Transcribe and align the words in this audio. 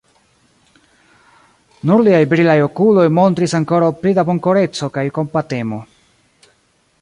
Nur 1.89 2.01
liaj 2.07 2.21
brilaj 2.31 2.55
okuloj 2.67 3.05
montris 3.19 3.53
ankoraŭ 3.59 3.91
pli 4.01 4.15
da 4.21 4.25
bonkoreco 4.31 4.91
kaj 4.97 5.05
kompatemo. 5.19 5.81